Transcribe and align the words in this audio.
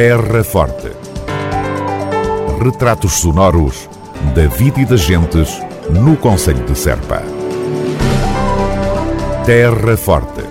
Terra 0.00 0.44
Forte. 0.44 0.92
Retratos 2.62 3.14
sonoros 3.14 3.90
da 4.32 4.46
vida 4.46 4.82
e 4.82 4.84
das 4.84 5.00
gentes 5.00 5.60
no 5.90 6.16
Conselho 6.16 6.64
de 6.64 6.78
Serpa. 6.78 7.20
Terra 9.44 9.96
Forte. 9.96 10.44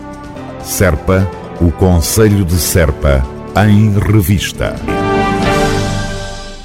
Serpa, 0.62 1.26
o 1.62 1.72
Conselho 1.72 2.44
de 2.44 2.58
Serpa, 2.58 3.26
em 3.66 3.98
revista. 3.98 4.76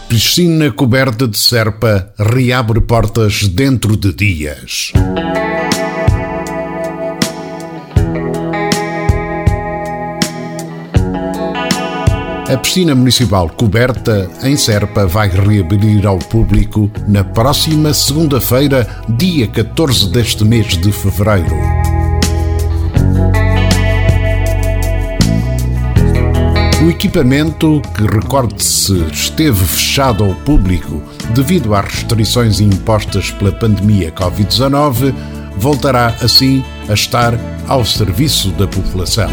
Piscina 0.08 0.72
coberta 0.72 1.28
de 1.28 1.38
serpa 1.38 2.12
reabre 2.18 2.80
portas 2.80 3.46
dentro 3.46 3.96
de 3.96 4.12
dias. 4.12 4.92
A 12.52 12.58
piscina 12.58 12.94
municipal 12.94 13.48
coberta 13.48 14.30
em 14.42 14.58
Serpa 14.58 15.06
vai 15.06 15.26
reabrir 15.26 16.06
ao 16.06 16.18
público 16.18 16.90
na 17.08 17.24
próxima 17.24 17.94
segunda-feira, 17.94 18.86
dia 19.08 19.48
14 19.48 20.10
deste 20.10 20.44
mês 20.44 20.76
de 20.76 20.92
fevereiro. 20.92 21.56
O 26.84 26.90
equipamento, 26.90 27.80
que 27.96 28.02
recorde-se 28.02 29.02
esteve 29.10 29.64
fechado 29.64 30.22
ao 30.22 30.34
público 30.34 31.02
devido 31.30 31.74
às 31.74 31.86
restrições 31.86 32.60
impostas 32.60 33.30
pela 33.30 33.52
pandemia 33.52 34.12
Covid-19, 34.12 35.14
voltará 35.56 36.08
assim 36.20 36.62
a 36.86 36.92
estar 36.92 37.32
ao 37.66 37.82
serviço 37.82 38.50
da 38.50 38.66
população. 38.66 39.30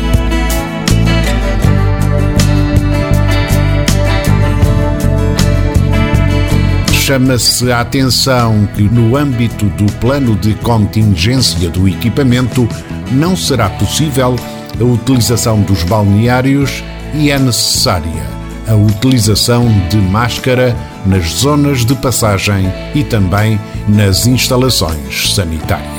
Chama-se 7.09 7.71
a 7.71 7.81
atenção 7.81 8.69
que, 8.75 8.83
no 8.83 9.17
âmbito 9.17 9.65
do 9.69 9.91
plano 9.93 10.35
de 10.35 10.53
contingência 10.53 11.67
do 11.67 11.87
equipamento, 11.87 12.69
não 13.11 13.35
será 13.35 13.67
possível 13.67 14.35
a 14.79 14.83
utilização 14.83 15.59
dos 15.61 15.81
balneários 15.81 16.83
e 17.15 17.31
é 17.31 17.39
necessária 17.39 18.23
a 18.67 18.75
utilização 18.75 19.65
de 19.89 19.97
máscara 19.97 20.75
nas 21.03 21.25
zonas 21.31 21.83
de 21.83 21.95
passagem 21.95 22.71
e 22.93 23.03
também 23.03 23.59
nas 23.87 24.27
instalações 24.27 25.33
sanitárias. 25.33 25.89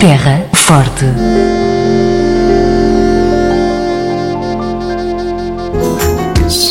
Terra 0.00 0.46
Forte. 0.54 1.04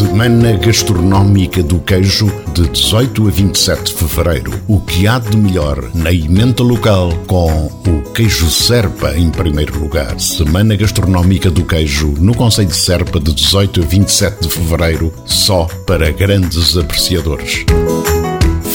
Semana 0.03 0.57
Gastronómica 0.57 1.63
do 1.63 1.79
Queijo 1.79 2.29
de 2.53 2.67
18 2.67 3.25
a 3.25 3.31
27 3.31 3.83
de 3.83 3.93
fevereiro. 3.93 4.51
O 4.67 4.81
que 4.81 5.07
há 5.07 5.17
de 5.17 5.37
melhor 5.37 5.81
na 5.93 6.11
emenda 6.11 6.61
local 6.61 7.09
com 7.25 7.67
o 7.67 8.01
queijo 8.13 8.51
Serpa 8.51 9.13
em 9.15 9.29
primeiro 9.29 9.79
lugar. 9.79 10.19
Semana 10.19 10.75
Gastronómica 10.75 11.49
do 11.49 11.63
Queijo 11.63 12.15
no 12.19 12.35
Conselho 12.35 12.67
de 12.67 12.75
Serpa 12.75 13.17
de 13.17 13.33
18 13.33 13.81
a 13.81 13.85
27 13.85 14.41
de 14.41 14.49
fevereiro, 14.49 15.13
só 15.25 15.67
para 15.87 16.11
grandes 16.11 16.77
apreciadores. 16.77 17.65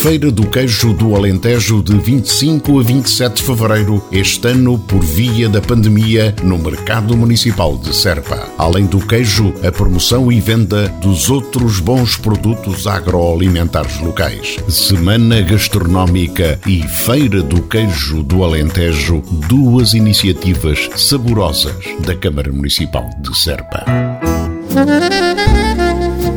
Feira 0.03 0.31
do 0.31 0.47
Queijo 0.47 0.93
do 0.93 1.17
Alentejo 1.17 1.83
de 1.83 1.99
25 1.99 2.79
a 2.79 2.83
27 2.85 3.35
de 3.35 3.43
fevereiro, 3.43 4.05
este 4.13 4.47
ano 4.47 4.79
por 4.79 5.03
via 5.03 5.49
da 5.49 5.61
pandemia, 5.61 6.37
no 6.45 6.57
Mercado 6.57 7.17
Municipal 7.17 7.77
de 7.77 7.93
Serpa. 7.95 8.49
Além 8.57 8.87
do 8.87 9.01
queijo, 9.01 9.53
a 9.67 9.73
promoção 9.73 10.31
e 10.31 10.41
venda 10.41 10.89
dos 11.03 11.29
outros 11.29 11.81
bons 11.81 12.17
produtos 12.17 12.87
agroalimentares 12.87 13.99
locais. 14.01 14.57
Semana 14.69 15.43
Gastronómica 15.43 16.61
e 16.65 16.81
Feira 16.87 17.43
do 17.43 17.61
Queijo 17.63 18.23
do 18.23 18.45
Alentejo, 18.45 19.21
duas 19.49 19.95
iniciativas 19.95 20.89
saborosas 20.97 21.75
da 22.07 22.15
Câmara 22.15 22.53
Municipal 22.53 23.11
de 23.19 23.37
Serpa. 23.37 23.85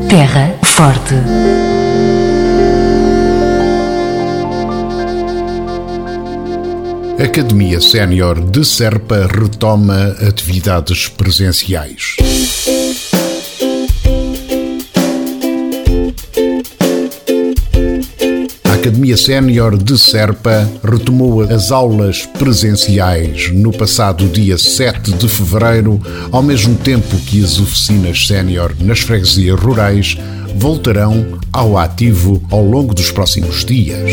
Terra 0.09 0.57
Forte. 0.63 1.13
Academia 7.23 7.79
Sénior 7.79 8.41
de 8.49 8.65
Serpa 8.65 9.27
retoma 9.31 10.07
atividades 10.27 11.07
presenciais. 11.07 12.15
A 18.63 18.73
Academia 18.73 19.15
Sénior 19.15 19.77
de 19.77 19.99
Serpa 19.99 20.67
retomou 20.83 21.43
as 21.43 21.71
aulas 21.71 22.25
presenciais 22.25 23.51
no 23.51 23.71
passado 23.71 24.27
dia 24.27 24.57
7 24.57 25.11
de 25.11 25.29
fevereiro, 25.29 26.01
ao 26.31 26.41
mesmo 26.41 26.73
tempo 26.73 27.15
que 27.17 27.43
as 27.43 27.59
oficinas 27.59 28.25
sénior 28.25 28.73
nas 28.79 29.01
freguesias 29.01 29.59
rurais 29.59 30.17
voltarão 30.55 31.39
ao 31.53 31.77
ativo 31.77 32.41
ao 32.49 32.65
longo 32.65 32.95
dos 32.95 33.11
próximos 33.11 33.63
dias. 33.63 34.11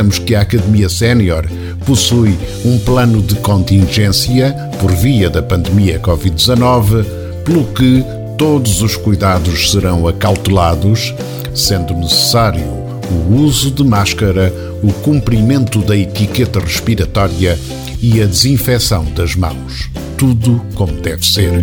Recordamos 0.00 0.18
que 0.18 0.34
a 0.34 0.40
Academia 0.40 0.88
Sénior 0.88 1.46
possui 1.84 2.34
um 2.64 2.78
plano 2.78 3.20
de 3.20 3.34
contingência 3.36 4.54
por 4.80 4.90
via 4.92 5.28
da 5.28 5.42
pandemia 5.42 6.00
Covid-19, 6.00 7.04
pelo 7.44 7.64
que 7.74 8.02
todos 8.38 8.80
os 8.80 8.96
cuidados 8.96 9.70
serão 9.70 10.08
acautelados, 10.08 11.14
sendo 11.54 11.92
necessário 11.92 12.64
o 13.10 13.42
uso 13.42 13.70
de 13.70 13.84
máscara, 13.84 14.50
o 14.82 14.90
cumprimento 14.90 15.80
da 15.80 15.94
etiqueta 15.94 16.60
respiratória 16.60 17.58
e 18.00 18.22
a 18.22 18.24
desinfecção 18.24 19.04
das 19.14 19.36
mãos. 19.36 19.90
Tudo 20.16 20.64
como 20.74 20.94
deve 20.94 21.26
ser. 21.26 21.62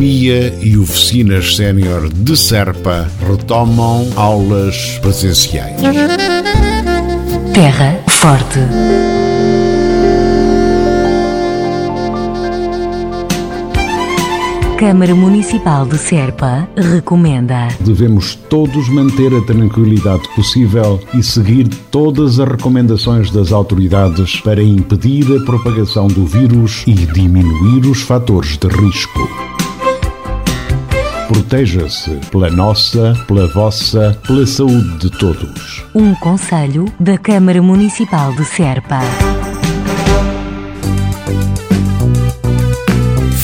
Academia 0.00 0.58
e 0.62 0.78
oficinas 0.78 1.56
sénior 1.56 2.08
de 2.10 2.34
Serpa 2.34 3.06
retomam 3.20 4.08
aulas 4.16 4.98
presenciais. 5.02 5.78
Terra 7.52 8.00
Forte. 8.08 8.60
Câmara 14.78 15.14
Municipal 15.14 15.84
de 15.84 15.98
Serpa 15.98 16.66
recomenda. 16.74 17.68
Devemos 17.80 18.34
todos 18.48 18.88
manter 18.88 19.34
a 19.34 19.42
tranquilidade 19.42 20.26
possível 20.34 20.98
e 21.12 21.22
seguir 21.22 21.68
todas 21.90 22.40
as 22.40 22.48
recomendações 22.48 23.30
das 23.30 23.52
autoridades 23.52 24.40
para 24.40 24.62
impedir 24.62 25.26
a 25.36 25.44
propagação 25.44 26.06
do 26.06 26.24
vírus 26.24 26.84
e 26.86 26.94
diminuir 26.94 27.86
os 27.86 28.00
fatores 28.00 28.56
de 28.56 28.68
risco. 28.68 29.59
Proteja-se 31.50 32.12
pela 32.30 32.48
nossa, 32.48 33.12
pela 33.26 33.48
vossa, 33.48 34.16
pela 34.24 34.46
saúde 34.46 34.98
de 34.98 35.10
todos. 35.10 35.84
Um 35.92 36.14
conselho 36.14 36.84
da 37.00 37.18
Câmara 37.18 37.60
Municipal 37.60 38.32
de 38.34 38.44
Serpa. 38.44 39.00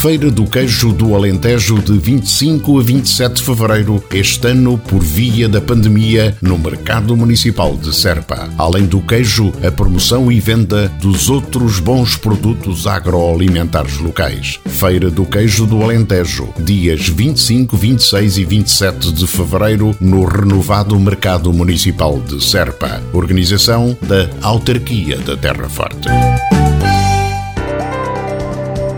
Feira 0.07 0.31
do 0.31 0.45
Queijo 0.45 0.93
do 0.93 1.17
Alentejo 1.17 1.83
de 1.83 1.99
25 1.99 2.79
a 2.79 2.83
27 2.85 3.35
de 3.35 3.43
fevereiro, 3.43 4.05
este 4.13 4.47
ano 4.47 4.79
por 4.79 5.03
via 5.03 5.49
da 5.49 5.61
pandemia, 5.61 6.37
no 6.41 6.57
Mercado 6.57 7.17
Municipal 7.17 7.77
de 7.77 7.93
Serpa. 7.93 8.49
Além 8.57 8.87
do 8.87 9.01
queijo, 9.01 9.53
a 9.67 9.71
promoção 9.73 10.31
e 10.31 10.39
venda 10.39 10.87
dos 11.01 11.29
outros 11.29 11.81
bons 11.81 12.15
produtos 12.15 12.87
agroalimentares 12.87 13.99
locais. 13.99 14.61
Feira 14.67 15.11
do 15.11 15.25
Queijo 15.27 15.67
do 15.67 15.83
Alentejo, 15.83 16.51
dias 16.57 17.09
25, 17.09 17.77
26 17.77 18.39
e 18.39 18.45
27 18.45 19.13
de 19.13 19.27
fevereiro, 19.27 19.91
no 20.01 20.25
renovado 20.25 20.97
Mercado 21.01 21.53
Municipal 21.53 22.21
de 22.21 22.45
Serpa. 22.45 23.03
Organização 23.13 23.99
da 24.03 24.31
Autarquia 24.41 25.19
da 25.19 25.37
Terra 25.37 25.69
Forte. 25.69 26.09